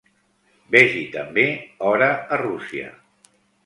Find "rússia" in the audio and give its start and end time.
2.47-2.93